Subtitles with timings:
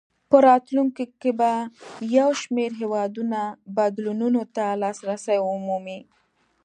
[0.29, 1.51] په راتلونکو کې به
[2.17, 3.39] یو شمېر هېوادونه
[3.77, 5.99] بدلونونو ته لاسرسی ومومي.